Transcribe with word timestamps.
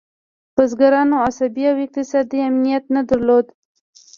بزګرانو 0.55 1.15
عصبي 1.25 1.63
او 1.71 1.77
اقتصادي 1.85 2.39
امنیت 2.49 2.83
نه 2.95 3.01
درلود. 3.09 3.45